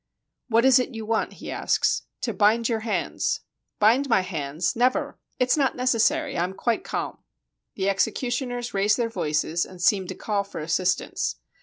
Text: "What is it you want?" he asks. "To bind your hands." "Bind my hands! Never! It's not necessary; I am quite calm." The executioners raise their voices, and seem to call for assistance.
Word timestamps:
"What 0.47 0.65
is 0.65 0.79
it 0.79 0.95
you 0.95 1.05
want?" 1.05 1.33
he 1.33 1.51
asks. 1.51 2.07
"To 2.21 2.33
bind 2.33 2.67
your 2.67 2.79
hands." 2.79 3.41
"Bind 3.77 4.09
my 4.09 4.21
hands! 4.21 4.75
Never! 4.75 5.19
It's 5.37 5.55
not 5.55 5.75
necessary; 5.75 6.35
I 6.35 6.43
am 6.43 6.53
quite 6.55 6.83
calm." 6.83 7.19
The 7.75 7.87
executioners 7.87 8.73
raise 8.73 8.95
their 8.95 9.09
voices, 9.09 9.63
and 9.63 9.79
seem 9.79 10.07
to 10.07 10.15
call 10.15 10.43
for 10.43 10.57
assistance. 10.59 11.35